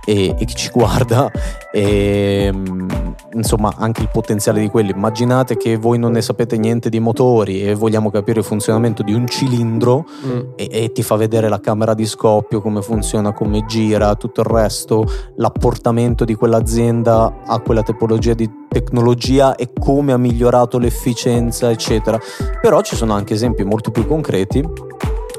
e, 0.05 0.35
e 0.37 0.45
chi 0.45 0.55
ci 0.55 0.69
guarda, 0.71 1.31
e, 1.71 2.49
mm, 2.53 2.87
insomma 3.33 3.73
anche 3.77 4.01
il 4.01 4.09
potenziale 4.11 4.59
di 4.59 4.69
quelli. 4.69 4.91
Immaginate 4.91 5.57
che 5.57 5.77
voi 5.77 5.97
non 5.97 6.11
ne 6.11 6.21
sapete 6.21 6.57
niente 6.57 6.89
di 6.89 6.99
motori 6.99 7.63
e 7.63 7.73
vogliamo 7.75 8.09
capire 8.11 8.39
il 8.39 8.45
funzionamento 8.45 9.03
di 9.03 9.13
un 9.13 9.27
cilindro 9.27 10.05
Mm. 10.25 10.39
e, 10.55 10.69
e 10.71 10.91
ti 10.91 11.03
fa 11.03 11.15
vedere 11.15 11.49
la 11.49 11.59
camera 11.59 11.93
di 11.93 12.05
scoppio, 12.05 12.61
come 12.61 12.81
funziona, 12.81 13.31
come 13.33 13.65
gira, 13.65 14.15
tutto 14.15 14.41
il 14.41 14.47
resto, 14.47 15.05
l'apportamento 15.37 16.25
di 16.25 16.35
quell'azienda 16.35 17.41
a 17.45 17.59
quella 17.59 17.81
tipologia 17.83 18.33
di 18.33 18.49
tecnologia 18.75 19.55
e 19.55 19.69
come 19.71 20.11
ha 20.11 20.17
migliorato 20.17 20.77
l'efficienza, 20.77 21.71
eccetera. 21.71 22.19
Però 22.61 22.81
ci 22.81 22.97
sono 22.97 23.13
anche 23.13 23.33
esempi 23.33 23.63
molto 23.63 23.89
più 23.89 24.05
concreti, 24.05 24.61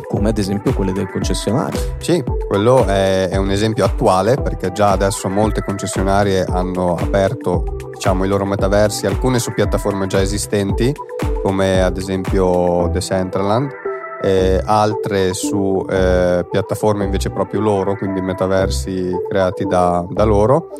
come 0.08 0.30
ad 0.30 0.38
esempio 0.38 0.72
quelli 0.72 0.92
del 0.92 1.10
concessionario. 1.10 1.78
Sì, 1.98 2.24
quello 2.48 2.86
è, 2.86 3.28
è 3.28 3.36
un 3.36 3.50
esempio 3.50 3.84
attuale 3.84 4.36
perché 4.36 4.72
già 4.72 4.92
adesso 4.92 5.28
molte 5.28 5.62
concessionarie 5.62 6.46
hanno 6.48 6.94
aperto 6.94 7.64
diciamo, 7.92 8.24
i 8.24 8.28
loro 8.28 8.46
metaversi, 8.46 9.04
alcune 9.04 9.38
su 9.38 9.52
piattaforme 9.52 10.06
già 10.06 10.22
esistenti 10.22 10.94
come 11.42 11.82
ad 11.82 11.98
esempio 11.98 12.88
Decentraland, 12.90 13.70
e 14.22 14.60
altre 14.64 15.34
su 15.34 15.84
eh, 15.88 16.44
piattaforme 16.50 17.04
invece 17.04 17.30
proprio 17.30 17.60
loro, 17.60 17.96
quindi 17.96 18.22
metaversi 18.22 19.10
creati 19.28 19.66
da, 19.66 20.04
da 20.08 20.24
loro. 20.24 20.70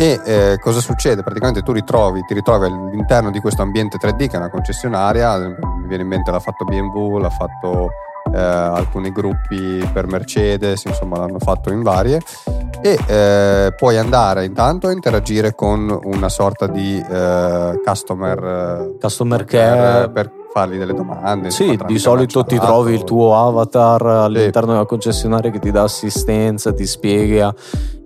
E 0.00 0.20
eh, 0.24 0.58
cosa 0.60 0.78
succede? 0.78 1.24
Praticamente 1.24 1.62
tu 1.62 1.72
ritrovi, 1.72 2.22
ti 2.22 2.32
ritrovi 2.32 2.66
all'interno 2.66 3.32
di 3.32 3.40
questo 3.40 3.62
ambiente 3.62 3.98
3D 4.00 4.28
che 4.28 4.36
è 4.36 4.36
una 4.36 4.48
concessionaria, 4.48 5.36
mi 5.38 5.88
viene 5.88 6.04
in 6.04 6.08
mente 6.08 6.30
l'ha 6.30 6.38
fatto 6.38 6.64
BMW, 6.64 7.18
l'ha 7.18 7.30
fatto 7.30 7.88
eh, 8.32 8.38
alcuni 8.38 9.10
gruppi 9.10 9.84
per 9.92 10.06
Mercedes, 10.06 10.84
insomma 10.84 11.18
l'hanno 11.18 11.40
fatto 11.40 11.72
in 11.72 11.82
varie 11.82 12.20
e 12.80 12.96
eh, 13.08 13.74
puoi 13.76 13.96
andare 13.96 14.44
intanto 14.44 14.86
a 14.86 14.92
interagire 14.92 15.56
con 15.56 15.98
una 16.04 16.28
sorta 16.28 16.68
di 16.68 16.96
eh, 16.96 17.80
customer, 17.84 18.94
customer 19.00 19.44
care 19.44 20.10
per 20.10 20.30
fargli 20.58 20.78
delle 20.78 20.94
domande. 20.94 21.50
Sì, 21.50 21.78
di 21.86 21.98
solito 21.98 22.44
ti 22.44 22.58
trovi 22.58 22.94
il 22.94 23.04
tuo 23.04 23.36
avatar 23.36 24.04
all'interno 24.04 24.68
sì. 24.68 24.74
della 24.74 24.86
concessionaria 24.86 25.50
che 25.50 25.58
ti 25.60 25.70
dà 25.70 25.82
assistenza, 25.82 26.72
ti 26.72 26.86
spiega 26.86 27.54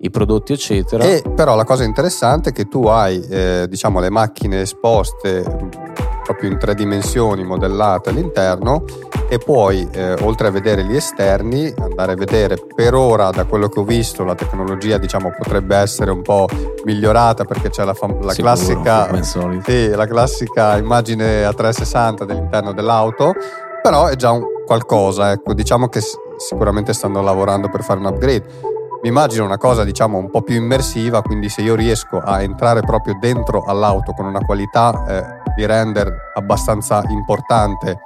i 0.01 0.11
prodotti, 0.11 0.53
eccetera. 0.53 1.05
E 1.05 1.23
però 1.35 1.57
la 1.57 1.65
cosa 1.65 1.85
interessante 1.85 2.51
è 2.51 2.53
che 2.53 2.67
tu 2.67 2.85
hai, 2.87 3.21
eh, 3.29 3.67
diciamo, 3.69 4.01
le 4.01 4.11
macchine 4.11 4.61
esposte 4.61 6.11
proprio 6.23 6.50
in 6.50 6.59
tre 6.59 6.75
dimensioni 6.75 7.45
modellate 7.45 8.11
all'interno 8.11 8.85
e 9.29 9.38
poi 9.38 9.88
eh, 9.93 10.14
oltre 10.23 10.49
a 10.49 10.50
vedere 10.50 10.85
gli 10.85 10.95
esterni 10.95 11.73
andare 11.79 12.12
a 12.12 12.14
vedere 12.17 12.57
per 12.75 12.95
ora 12.95 13.31
da 13.31 13.45
quello 13.45 13.69
che 13.69 13.81
ho 13.81 13.85
visto 13.85 14.25
la 14.25 14.35
tecnologia 14.35 14.99
diciamo 14.99 15.33
potrebbe 15.37 15.76
essere 15.76 16.11
un 16.11 16.23
po' 16.23 16.47
migliorata 16.85 17.45
perché 17.45 17.71
c'è 17.71 17.85
la, 17.85 17.95
fam- 17.95 18.23
la, 18.23 18.33
Sicuro, 18.33 18.52
classica, 18.52 19.23
sì, 19.64 19.88
la 19.88 20.07
classica 20.07 20.76
immagine 20.76 21.45
a 21.45 21.52
360 21.52 22.25
dell'interno 22.25 22.73
dell'auto 22.73 23.35
però 23.83 24.07
è 24.07 24.17
già 24.17 24.31
un 24.31 24.52
qualcosa 24.64 25.33
ecco. 25.33 25.52
Diciamo 25.52 25.88
che 25.88 26.00
sicuramente 26.38 26.93
stanno 26.93 27.21
lavorando 27.21 27.69
per 27.69 27.83
fare 27.83 28.00
un 28.00 28.07
upgrade. 28.07 28.71
Mi 29.02 29.09
immagino 29.09 29.45
una 29.45 29.59
cosa 29.59 29.85
diciamo 29.85 30.17
un 30.17 30.31
po' 30.31 30.43
più 30.43 30.55
immersiva, 30.55 31.23
quindi 31.23 31.49
se 31.49 31.61
io 31.61 31.75
riesco 31.75 32.19
a 32.19 32.41
entrare 32.41 32.81
proprio 32.81 33.17
dentro 33.21 33.64
all'auto 33.64 34.12
con 34.12 34.26
una 34.26 34.38
qualità 34.45 35.05
eh, 35.09 35.42
di 35.57 35.67
render 35.67 36.33
abbastanza 36.35 37.03
importante 37.09 37.99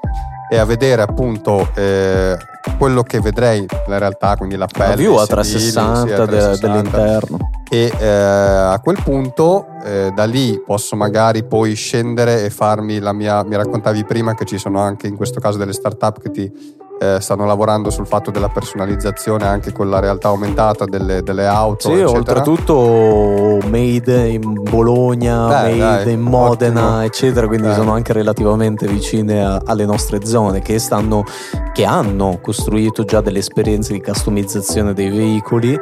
e 0.49 0.57
a 0.59 0.65
vedere 0.65 1.03
appunto 1.03 1.69
eh, 1.75 2.37
quello 2.79 3.03
che 3.03 3.21
vedrei 3.21 3.67
nella 3.87 3.99
realtà, 3.99 4.37
quindi 4.37 4.57
la 4.57 4.67
pelle, 4.67 4.91
la 4.91 4.95
view 4.95 5.15
a 5.17 5.27
360, 5.27 5.97
sì, 5.97 6.07
360 6.07 6.67
dell'interno. 6.67 7.51
E 7.69 7.93
eh, 7.99 8.07
a 8.07 8.79
quel 8.81 8.99
punto 9.03 9.67
eh, 9.83 10.13
da 10.15 10.25
lì 10.25 10.63
posso 10.65 10.95
magari 10.95 11.43
poi 11.43 11.75
scendere 11.75 12.45
e 12.45 12.51
farmi 12.51 13.01
la 13.01 13.13
mia, 13.13 13.43
mi 13.43 13.57
raccontavi 13.57 14.05
prima 14.05 14.35
che 14.35 14.45
ci 14.45 14.57
sono 14.57 14.79
anche 14.81 15.09
in 15.09 15.17
questo 15.17 15.41
caso 15.41 15.59
delle 15.59 15.73
startup 15.73 16.21
che 16.21 16.31
ti 16.31 16.53
eh, 16.99 17.21
stanno 17.21 17.45
lavorando 17.45 17.91
sul 17.91 18.07
fatto 18.07 18.31
della 18.31 18.49
personalizzazione 18.49 19.45
anche 19.45 19.73
con 19.73 19.91
la 19.91 20.01
realtà 20.01 20.29
aumentata 20.29 20.85
delle, 20.85 21.23
delle 21.23 21.47
auto. 21.47 21.89
Sì, 21.89 22.01
eccetera. 22.01 22.19
oltretutto 22.19 23.59
made 23.69 24.29
in 24.29 24.63
Bologna, 24.63 25.47
dai, 25.47 25.79
made 25.79 26.05
dai, 26.05 26.13
in 26.13 26.21
Modena, 26.21 26.85
ottimo. 26.85 27.01
eccetera, 27.03 27.47
quindi 27.47 27.67
dai. 27.67 27.77
sono 27.77 27.93
anche 27.93 28.13
relativamente 28.13 28.87
vicine 28.87 29.45
a, 29.45 29.61
alle 29.65 29.85
nostre 29.85 30.25
zone 30.25 30.61
che, 30.61 30.79
stanno, 30.79 31.25
che 31.73 31.85
hanno 31.85 32.39
costruito 32.41 33.05
già 33.05 33.21
delle 33.21 33.39
esperienze 33.41 33.93
di 33.93 34.01
customizzazione 34.01 34.95
dei 34.95 35.11
veicoli 35.11 35.79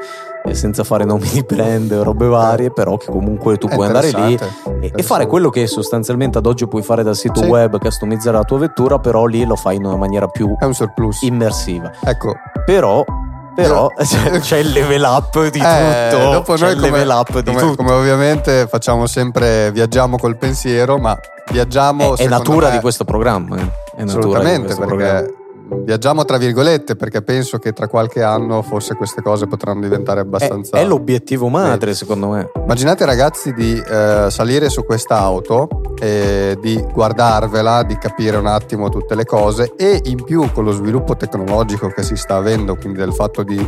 senza 0.52 0.84
fare 0.84 1.04
nomi 1.04 1.28
di 1.30 1.42
brand 1.42 1.90
o 1.90 2.02
robe 2.02 2.26
varie, 2.26 2.70
però 2.70 2.96
che 2.96 3.06
comunque 3.06 3.56
tu 3.56 3.66
puoi 3.66 3.86
andare 3.86 4.10
lì 4.10 4.38
e, 4.80 4.92
e, 4.94 5.02
fare 5.02 5.26
quello 5.26 5.48
che 5.48 5.66
sostanzialmente 5.66 6.38
ad 6.38 6.46
oggi 6.46 6.68
puoi 6.68 6.82
fare 6.82 7.02
dal 7.02 7.16
sito 7.16 7.40
sì. 7.40 7.46
web, 7.46 7.78
customizzare 7.78 8.36
la 8.36 8.44
tua 8.44 8.58
vettura, 8.58 8.98
però 8.98 9.24
lì 9.24 9.44
lo 9.46 9.56
fai 9.56 9.76
in 9.76 9.86
una 9.86 9.96
maniera 9.96 10.26
più 10.28 10.54
immersiva. 11.22 11.90
Ecco. 12.04 12.34
Però 12.66 13.04
però 13.54 13.88
c'è, 13.96 14.40
c'è, 14.40 14.58
il 14.58 14.70
level 14.70 15.02
up 15.02 15.48
di 15.48 15.60
eh, 15.60 16.08
tutto. 16.10 16.30
Dopo 16.30 16.54
c'è 16.54 16.64
noi 16.64 16.74
come, 16.74 16.90
level 16.90 17.08
up 17.08 17.38
di 17.38 17.44
come, 17.44 17.60
tutto. 17.60 17.76
come 17.76 17.92
ovviamente 17.92 18.66
facciamo 18.66 19.06
sempre, 19.06 19.70
viaggiamo 19.70 20.18
col 20.18 20.36
pensiero, 20.36 20.98
ma 20.98 21.16
viaggiamo... 21.50 22.16
È, 22.16 22.24
è 22.24 22.28
natura 22.28 22.68
me, 22.68 22.74
di 22.74 22.80
questo 22.80 23.04
programma. 23.04 23.56
Eh. 23.58 23.70
È 23.96 24.02
assolutamente, 24.02 24.74
perché 24.74 24.86
programma 24.86 25.42
viaggiamo 25.84 26.24
tra 26.24 26.36
virgolette 26.36 26.96
perché 26.96 27.22
penso 27.22 27.58
che 27.58 27.72
tra 27.72 27.88
qualche 27.88 28.22
anno 28.22 28.62
forse 28.62 28.94
queste 28.94 29.22
cose 29.22 29.46
potranno 29.46 29.80
diventare 29.80 30.20
abbastanza... 30.20 30.76
È, 30.76 30.80
è 30.80 30.84
l'obiettivo 30.84 31.48
madre 31.48 31.90
eh. 31.90 31.94
secondo 31.94 32.28
me. 32.28 32.50
Immaginate 32.54 33.04
ragazzi 33.04 33.52
di 33.52 33.76
eh, 33.76 34.26
salire 34.30 34.68
su 34.68 34.84
questa 34.84 35.18
auto 35.18 35.68
e 36.00 36.56
di 36.60 36.82
guardarvela, 36.92 37.82
di 37.82 37.96
capire 37.96 38.36
un 38.36 38.46
attimo 38.46 38.88
tutte 38.88 39.14
le 39.14 39.24
cose 39.24 39.72
e 39.76 40.00
in 40.04 40.22
più 40.22 40.50
con 40.52 40.64
lo 40.64 40.72
sviluppo 40.72 41.16
tecnologico 41.16 41.88
che 41.88 42.02
si 42.02 42.16
sta 42.16 42.36
avendo, 42.36 42.76
quindi 42.76 42.98
del 42.98 43.12
fatto 43.12 43.42
di 43.42 43.58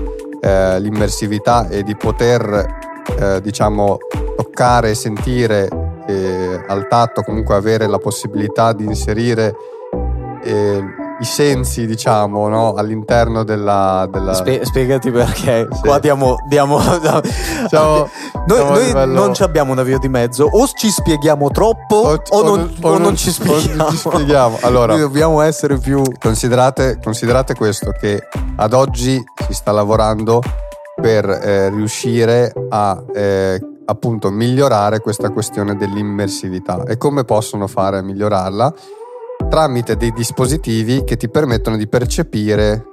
eh, 0.40 0.80
l'immersività 0.80 1.68
e 1.68 1.82
di 1.82 1.96
poter 1.96 2.66
eh, 3.18 3.40
diciamo 3.40 3.98
toccare 4.36 4.90
e 4.90 4.94
sentire 4.94 5.68
eh, 6.06 6.64
al 6.66 6.86
tatto, 6.88 7.22
comunque 7.22 7.54
avere 7.54 7.86
la 7.86 7.98
possibilità 7.98 8.72
di 8.72 8.84
inserire 8.84 9.54
eh, 10.42 10.84
i 11.18 11.24
sensi, 11.24 11.86
diciamo, 11.86 12.48
no? 12.48 12.74
all'interno 12.74 13.42
della. 13.42 14.08
della... 14.10 14.34
Spie- 14.34 14.64
spiegati 14.64 15.10
perché 15.10 15.68
sì. 15.70 15.80
qua 15.80 15.98
diamo. 15.98 16.36
diamo 16.48 16.78
siamo, 17.68 18.08
noi, 18.46 18.92
noi 18.92 19.12
non 19.12 19.32
abbiamo 19.38 19.72
una 19.72 19.82
via 19.82 19.98
di 19.98 20.08
mezzo, 20.08 20.44
o 20.44 20.66
ci 20.66 20.90
spieghiamo 20.90 21.48
troppo 21.48 21.96
o, 21.96 22.22
o, 22.28 22.42
non, 22.42 22.74
o, 22.80 22.88
o 22.88 22.98
non, 22.98 23.16
ci 23.16 23.30
spieghiamo. 23.30 23.82
Non 23.82 23.90
ci 23.90 23.96
spieghiamo. 23.96 24.58
Allora, 24.62 24.92
noi 24.92 25.00
dobbiamo 25.00 25.40
essere 25.40 25.78
più. 25.78 26.02
Considerate, 26.18 26.98
considerate 27.02 27.54
questo: 27.54 27.92
che 27.92 28.22
ad 28.56 28.72
oggi 28.74 29.22
si 29.46 29.54
sta 29.54 29.72
lavorando 29.72 30.42
per 31.00 31.28
eh, 31.28 31.70
riuscire 31.70 32.52
a. 32.68 33.02
Eh, 33.14 33.60
appunto 33.88 34.30
migliorare 34.30 34.98
questa 34.98 35.30
questione 35.30 35.76
dell'immersività 35.76 36.82
e 36.82 36.96
come 36.96 37.22
possono 37.22 37.68
fare 37.68 37.98
a 37.98 38.02
migliorarla 38.02 38.74
tramite 39.48 39.96
dei 39.96 40.12
dispositivi 40.12 41.04
che 41.04 41.16
ti 41.16 41.28
permettono 41.28 41.76
di 41.76 41.88
percepire 41.88 42.84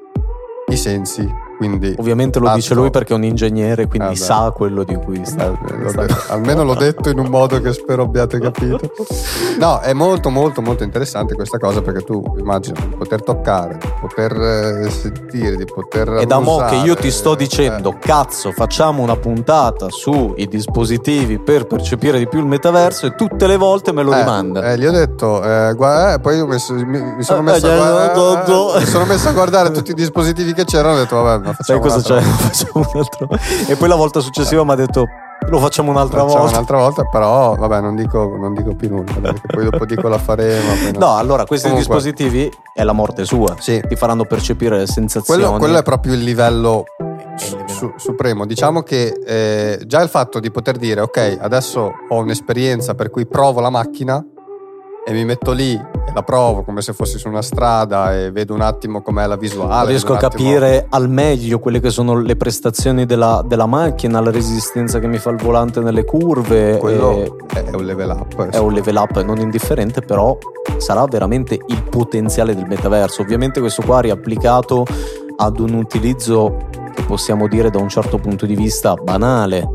i 0.72 0.78
sensi. 0.78 1.28
Quindi, 1.64 1.96
Ovviamente 1.98 2.40
lo 2.40 2.52
dice 2.54 2.74
lui 2.74 2.90
perché 2.90 3.14
è 3.14 3.16
un 3.16 3.24
ingegnere, 3.24 3.88
quindi 3.88 4.14
eh 4.14 4.16
sa 4.18 4.52
quello 4.54 4.84
di 4.84 4.96
cui 4.96 5.22
sta. 5.24 5.50
Eh, 5.50 5.90
sta... 5.90 6.34
almeno 6.34 6.66
l'ho 6.66 6.76
detto 6.76 7.10
in 7.10 7.20
un 7.20 7.28
modo 7.28 7.62
che 7.62 7.72
spero 7.72 8.04
abbiate 8.04 8.38
capito. 8.38 8.92
No, 9.58 9.80
è 9.80 9.94
molto 9.94 10.30
molto 10.30 10.62
molto 10.62 10.84
interessante 10.84 11.36
questa 11.36 11.58
cosa 11.60 11.82
perché 11.82 12.04
tu 12.04 12.22
immagina 12.38 12.82
di 12.82 12.96
poter 12.98 13.24
toccare, 13.24 13.78
di 13.80 13.88
poter 14.02 14.34
eh, 14.34 14.90
sentire, 14.90 15.56
di 15.56 15.64
poter... 15.64 16.18
E 16.20 16.26
da 16.26 16.40
mo' 16.40 16.66
che 16.66 16.76
io 16.76 16.96
ti 16.96 17.10
sto 17.10 17.34
dicendo, 17.34 17.92
eh. 17.92 17.98
cazzo, 18.00 18.52
facciamo 18.52 19.02
una 19.02 19.16
puntata 19.16 19.90
sui 19.90 20.46
dispositivi 20.50 21.40
per 21.40 21.66
percepire 21.66 22.18
di 22.18 22.28
più 22.28 22.40
il 22.40 22.46
metaverso 22.46 23.06
e 23.06 23.16
tutte 23.16 23.48
le 23.48 23.56
volte 23.56 23.94
me 23.94 24.04
lo 24.04 24.12
eh, 24.12 24.18
rimanda. 24.18 24.70
Eh, 24.70 24.78
gli 24.78 24.86
ho 24.86 24.92
detto, 24.92 25.42
eh, 25.42 25.74
guarda, 25.76 26.20
poi 26.20 26.46
mi, 26.46 26.58
mi, 27.16 27.24
sono 27.24 27.42
messo 27.42 27.72
a 27.72 27.76
guardare, 27.78 28.80
mi 28.80 28.86
sono 28.86 29.06
messo 29.06 29.30
a 29.30 29.32
guardare 29.32 29.72
tutti 29.72 29.92
i 29.92 29.94
dispositivi 29.94 30.54
che 30.54 30.66
c'erano 30.66 30.96
e 30.96 30.98
ho 30.98 31.04
detto, 31.04 31.22
vabbè, 31.22 31.53
Sai 31.60 31.80
cosa 31.80 32.02
c'è? 32.02 32.20
Facciamo 32.22 32.86
un 32.92 33.00
altro. 33.00 33.30
E 33.68 33.76
poi 33.76 33.88
la 33.88 33.96
volta 33.96 34.20
successiva 34.20 34.64
mi 34.64 34.72
ha 34.72 34.76
detto 34.76 35.06
lo 35.50 35.60
facciamo 35.60 35.92
un'altra 35.92 36.22
facciamo 36.22 36.40
volta. 36.40 36.56
un'altra 36.56 36.78
volta, 36.78 37.04
però 37.06 37.56
vabbè, 37.56 37.82
non 37.82 37.96
dico, 37.96 38.36
non 38.38 38.54
dico 38.54 38.76
più 38.76 38.90
nulla, 38.90 39.20
perché 39.20 39.48
poi 39.48 39.64
dopo 39.66 39.86
dico 39.86 40.08
la 40.08 40.18
faremo. 40.18 40.74
No, 40.98 41.18
allora 41.18 41.46
questi 41.46 41.68
Comunque, 41.68 41.94
dispositivi 41.94 42.50
è 42.74 42.84
la 42.84 42.94
morte 42.94 43.26
sua. 43.26 43.56
Sì. 43.60 43.82
Ti 43.86 43.96
faranno 43.96 44.24
percepire 44.26 44.78
le 44.78 44.88
sensazioni. 44.88 45.42
Quello, 45.42 45.58
quello 45.58 45.78
è 45.78 45.84
proprio 45.84 46.14
il 46.14 46.24
livello 46.24 46.86
su, 47.66 47.92
supremo. 47.98 48.46
Diciamo 48.46 48.82
che 48.84 49.20
eh, 49.26 49.82
già 49.86 50.02
il 50.02 50.10
fatto 50.10 50.40
di 50.40 50.52
poter 50.52 50.78
dire 50.78 51.02
ok, 51.02 51.38
adesso 51.40 51.92
ho 52.08 52.18
un'esperienza 52.18 52.96
per 52.96 53.10
cui 53.10 53.26
provo 53.26 53.60
la 53.60 53.70
macchina 53.70 54.24
e 55.06 55.12
mi 55.12 55.26
metto 55.26 55.52
lì 55.52 55.74
e 55.74 56.12
la 56.14 56.24
provo 56.24 56.64
come 56.64 56.82
se 56.82 56.94
fossi 56.94 57.18
su 57.18 57.28
una 57.28 57.42
strada 57.42 58.18
e 58.18 58.32
vedo 58.32 58.54
un 58.54 58.62
attimo 58.62 59.02
com'è 59.02 59.26
la 59.28 59.36
visuale. 59.36 59.90
Riesco 59.90 60.14
a 60.14 60.18
capire 60.18 60.86
al 60.90 61.10
meglio 61.10 61.60
quelle 61.60 61.80
che 61.80 61.90
sono 61.90 62.20
le 62.20 62.36
prestazioni 62.36 63.06
della, 63.06 63.44
della, 63.46 63.66
macchina, 63.66 64.22
la 64.22 64.32
resistenza 64.32 65.00
che 65.00 65.08
mi 65.08 65.18
fa 65.18 65.32
il 65.32 65.38
volante 65.38 65.82
nelle 65.82 66.06
curve. 66.06 66.78
Quello 66.78 67.38
è 67.54 67.70
un 67.74 67.86
level 67.86 68.10
up. 68.10 68.50
È 68.50 68.58
un 68.58 68.74
level 68.74 68.96
up 68.96 69.22
non 69.24 69.40
indifferente, 69.40 70.02
però 70.02 70.38
sarà 70.78 71.04
veramente 71.06 71.60
il 71.68 71.84
potenziale 71.84 72.56
del 72.56 72.66
metaverso. 72.66 73.22
Ovviamente 73.22 73.60
questo 73.60 73.82
qua 73.82 74.00
riapplicato 74.00 74.86
ad 75.36 75.60
un 75.60 75.74
utilizzo 75.74 76.70
che 76.94 77.04
possiamo 77.04 77.48
dire 77.48 77.70
da 77.70 77.80
un 77.80 77.90
certo 77.90 78.20
punto 78.20 78.46
di 78.46 78.56
vista 78.56 78.94
banale 78.94 79.68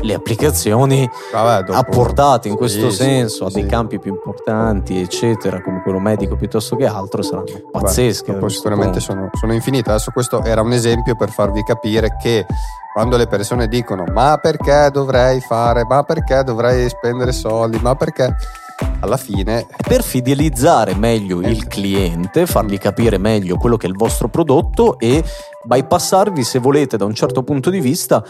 le 0.00 0.14
applicazioni 0.14 1.08
Vabbè, 1.32 1.64
dopo... 1.64 1.78
apportate 1.78 2.48
in 2.48 2.56
questo 2.56 2.90
sì, 2.90 2.96
senso 2.96 3.48
sì, 3.48 3.52
a 3.52 3.54
dei 3.54 3.62
sì. 3.62 3.68
campi 3.68 3.98
più 3.98 4.12
importanti, 4.12 5.00
eccetera, 5.00 5.60
come 5.62 5.82
quello 5.82 5.98
medico 5.98 6.36
piuttosto 6.36 6.76
che 6.76 6.86
altro, 6.86 7.22
saranno 7.22 7.46
pazzesche. 7.70 8.32
Beh, 8.32 8.50
sicuramente 8.50 9.00
sono, 9.00 9.30
sono 9.32 9.52
infinite. 9.52 9.90
Adesso 9.90 10.10
questo 10.10 10.42
era 10.42 10.60
un 10.60 10.72
esempio 10.72 11.16
per 11.16 11.30
farvi 11.30 11.62
capire 11.62 12.16
che 12.20 12.46
quando 12.92 13.16
le 13.16 13.26
persone 13.26 13.66
dicono 13.66 14.04
ma 14.12 14.38
perché 14.40 14.88
dovrei 14.92 15.40
fare, 15.40 15.84
ma 15.84 16.02
perché 16.02 16.42
dovrei 16.44 16.88
spendere 16.88 17.32
soldi, 17.32 17.78
ma 17.80 17.94
perché 17.96 18.34
alla 19.00 19.16
fine 19.16 19.66
per 19.86 20.02
fidelizzare 20.02 20.94
meglio 20.94 21.40
il 21.40 21.60
eh. 21.62 21.66
cliente, 21.66 22.46
fargli 22.46 22.78
capire 22.78 23.18
meglio 23.18 23.56
quello 23.56 23.76
che 23.76 23.86
è 23.86 23.90
il 23.90 23.96
vostro 23.96 24.28
prodotto 24.28 24.98
e 24.98 25.24
bypassarvi 25.64 26.42
se 26.42 26.58
volete 26.58 26.96
da 26.96 27.04
un 27.04 27.14
certo 27.14 27.42
punto 27.42 27.70
di 27.70 27.80
vista 27.80 28.22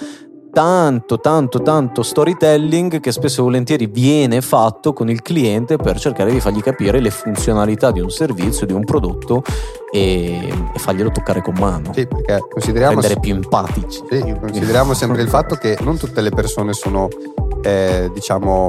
tanto, 0.54 1.18
tanto, 1.18 1.60
tanto 1.62 2.02
storytelling 2.02 3.00
che 3.00 3.10
spesso 3.10 3.40
e 3.40 3.44
volentieri 3.44 3.86
viene 3.86 4.40
fatto 4.40 4.92
con 4.92 5.10
il 5.10 5.20
cliente 5.20 5.76
per 5.76 5.98
cercare 5.98 6.30
di 6.30 6.38
fargli 6.38 6.62
capire 6.62 7.00
le 7.00 7.10
funzionalità 7.10 7.90
di 7.90 8.00
un 8.00 8.08
servizio, 8.08 8.64
di 8.64 8.72
un 8.72 8.84
prodotto 8.84 9.42
e, 9.92 10.48
e 10.72 10.78
farglielo 10.78 11.10
toccare 11.10 11.42
con 11.42 11.54
mano. 11.58 11.92
Sì, 11.92 12.06
perché 12.06 12.38
consideriamo... 12.48 13.00
Rendere 13.00 13.20
più 13.20 13.34
empatici. 13.34 14.02
Sì, 14.08 14.36
consideriamo 14.40 14.94
sempre 14.94 15.22
il 15.22 15.28
fatto 15.28 15.56
che 15.56 15.76
non 15.80 15.98
tutte 15.98 16.20
le 16.20 16.30
persone 16.30 16.72
sono, 16.72 17.08
eh, 17.62 18.08
diciamo 18.14 18.68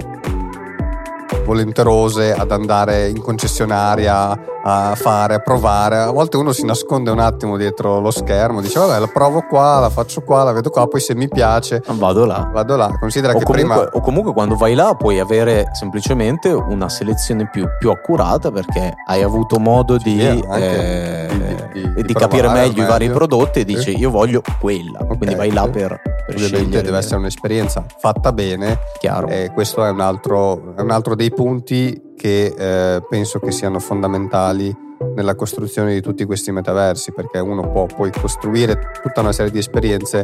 volenterose 1.46 2.34
ad 2.34 2.52
andare 2.52 3.10
in 3.10 3.22
concessionaria 3.22 4.54
a 4.68 4.96
fare, 4.96 5.36
a 5.36 5.40
provare. 5.40 5.98
A 5.98 6.12
volte 6.12 6.38
uno 6.38 6.52
si 6.52 6.66
nasconde 6.66 7.12
un 7.12 7.20
attimo 7.20 7.56
dietro 7.56 8.00
lo 8.00 8.12
schermo, 8.12 8.62
dice 8.62 8.80
vabbè 8.80 9.00
la 9.00 9.08
provo 9.08 9.42
qua, 9.42 9.80
la 9.80 9.90
faccio 9.90 10.22
qua, 10.22 10.44
la 10.44 10.52
vedo 10.52 10.70
qua, 10.70 10.88
poi 10.88 11.00
se 11.00 11.14
mi 11.14 11.28
piace 11.28 11.84
vado 11.86 12.26
là. 12.26 12.50
Vado 12.52 12.76
là. 12.76 12.98
Considera 13.00 13.34
o 13.34 13.38
che 13.38 13.44
comunque, 13.44 13.76
prima... 13.76 13.90
O 13.94 14.02
comunque 14.02 14.34
quando 14.34 14.56
vai 14.56 14.74
là 14.74 14.96
puoi 14.96 15.20
avere 15.20 15.70
semplicemente 15.74 16.50
una 16.50 16.90
selezione 16.90 17.48
più, 17.50 17.68
più 17.80 17.92
accurata 17.92 18.52
perché 18.52 18.94
hai 19.06 19.22
avuto 19.22 19.60
modo 19.60 19.98
di, 19.98 20.20
sì, 20.20 20.44
eh, 20.54 21.28
di, 21.72 21.94
di, 21.94 22.04
di, 22.04 22.14
capire 22.14 22.48
meglio, 22.48 22.68
meglio, 22.68 22.84
i 22.84 22.88
vari 22.88 23.10
prodotti 23.10 23.60
e 23.60 23.66
dici 23.66 23.92
sì. 23.92 24.00
io 24.00 24.10
voglio 24.10 24.42
quella. 24.60 25.00
Okay, 25.02 25.18
quindi 25.18 25.36
vai 25.36 25.52
là 25.52 25.64
sì. 25.66 25.70
per, 25.70 26.02
per 26.02 26.36
Ovviamente 26.36 26.58
scegliere. 26.58 26.82
deve 26.82 26.98
essere 26.98 27.18
un'esperienza 27.18 27.86
fatta 28.00 28.32
bene. 28.32 28.80
Chiaro. 28.98 29.28
E 29.28 29.52
questo 29.54 29.86
è 29.86 29.90
un 29.90 30.02
altro, 30.02 30.74
è 30.76 30.82
un 30.82 30.90
altro 30.90 31.14
dei 31.14 31.32
punti 31.32 32.05
che 32.16 32.54
eh, 32.58 33.02
penso 33.10 33.40
che 33.40 33.52
siano 33.52 33.80
fondamentali 33.80 34.76
nella 35.16 35.36
costruzione 35.36 35.94
di 35.94 36.02
tutti 36.02 36.26
questi 36.26 36.52
metaversi, 36.52 37.12
perché 37.12 37.40
uno 37.40 37.70
può 37.70 37.86
poi 37.86 38.12
costruire 38.12 38.92
tutta 39.04 39.22
una 39.22 39.32
serie 39.32 39.52
di 39.52 39.60
esperienze, 39.60 40.24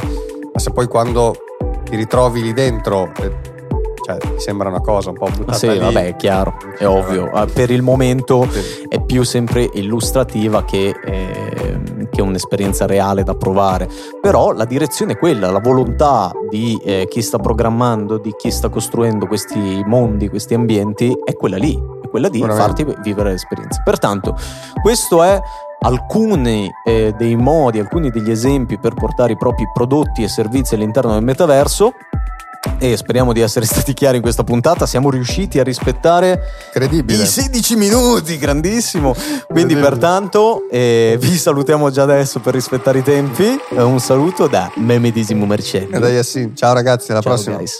ma 0.54 0.60
se 0.60 0.72
poi 0.72 0.88
quando 0.88 1.36
ti 1.84 1.96
ritrovi 1.96 2.42
lì 2.42 2.54
dentro, 2.54 3.12
eh, 3.22 3.60
cioè, 4.04 4.18
ti 4.18 4.28
sembra 4.38 4.70
una 4.70 4.82
cosa 4.82 5.10
un 5.10 5.16
po' 5.18 5.30
buttata 5.30 5.54
sì, 5.58 5.70
lì. 5.70 5.78
vabbè, 5.80 6.08
è 6.08 6.16
chiaro, 6.16 6.56
è 6.78 6.88
ovvio. 6.88 7.30
Ah, 7.32 7.46
Per 7.46 7.70
il 7.70 7.82
momento 7.82 8.48
Sì. 8.50 8.86
è 8.88 9.00
più 9.02 9.24
sempre 9.24 9.70
illustrativa 9.74 10.64
che, 10.66 10.96
eh, 11.04 11.80
che 12.12 12.22
un'esperienza 12.22 12.86
reale 12.86 13.24
da 13.24 13.34
provare. 13.34 13.90
Però 14.22 14.52
la 14.52 14.66
direzione 14.66 15.14
è 15.14 15.18
quella, 15.18 15.50
la 15.50 15.60
volontà 15.60 16.32
di 16.50 16.80
eh, 16.84 17.08
chi 17.10 17.22
sta 17.24 17.40
programmando, 17.40 18.18
di 18.20 18.36
chi 18.38 18.52
sta 18.52 18.70
costruendo 18.70 19.26
questi 19.26 19.82
mondi, 19.86 20.30
questi 20.30 20.54
ambienti, 20.54 21.12
è 21.24 21.34
quella 21.34 21.58
lì, 21.58 21.74
è 22.04 22.08
quella 22.10 22.30
di 22.30 22.38
Sicuramente. 22.38 22.84
farti 22.84 23.02
vivere 23.02 23.32
l'esperienza. 23.32 23.82
Pertanto, 23.84 24.36
questo 24.84 25.24
è 25.24 25.40
alcuni 25.84 26.70
eh, 26.84 27.14
dei 27.18 27.36
modi, 27.36 27.80
alcuni 27.80 28.10
degli 28.10 28.30
esempi 28.30 28.78
per 28.78 28.94
portare 28.94 29.34
i 29.34 29.38
propri 29.38 29.66
prodotti 29.74 30.22
e 30.22 30.28
servizi 30.28 30.76
all'interno 30.76 31.14
del 31.14 31.24
metaverso. 31.24 31.94
E 32.80 32.98
speriamo 32.98 33.34
di 33.34 33.42
essere 33.42 33.66
stati 33.68 33.94
chiari 33.94 34.18
in 34.18 34.22
questa 34.22 34.44
puntata. 34.44 34.86
Siamo 34.86 35.10
riusciti 35.10 35.60
a 35.60 35.64
rispettare 35.64 36.40
Credibile. 36.72 37.24
i 37.24 37.26
16 37.26 37.76
minuti, 37.76 38.38
grandissimo. 38.38 39.16
Quindi, 39.48 39.76
pertanto, 39.76 40.68
eh, 40.72 41.18
vi 41.20 41.38
salutiamo 41.38 41.90
già 41.90 42.04
adesso 42.04 42.40
per 42.40 42.54
rispettare 42.54 43.00
i 43.00 43.04
tempi. 43.04 43.60
Un 43.70 44.00
saluto 44.00 44.48
da 44.48 44.72
me 44.78 45.00
medesimo 45.00 45.46
Marcello. 45.46 45.98
E. 45.98 46.54
Ciao 46.56 46.74
ragazzi, 46.74 47.12
alla 47.12 47.22
Ciao, 47.22 47.34
prossima. 47.34 47.56
guys. 47.58 47.80